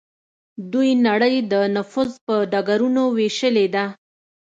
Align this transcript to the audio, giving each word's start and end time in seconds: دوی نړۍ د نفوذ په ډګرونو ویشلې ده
دوی 0.71 0.89
نړۍ 1.07 1.35
د 1.51 1.53
نفوذ 1.75 2.11
په 2.25 2.35
ډګرونو 2.51 3.03
ویشلې 3.17 3.67
ده 3.75 3.85